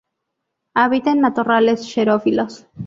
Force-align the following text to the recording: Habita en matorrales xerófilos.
Habita 0.73 1.11
en 1.11 1.21
matorrales 1.21 1.85
xerófilos. 1.87 2.65